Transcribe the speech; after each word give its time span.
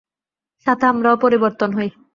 সাথে 0.65 0.85
আমরাও 0.85 1.15
পরিবর্তন 1.17 1.69
হই। 1.77 1.89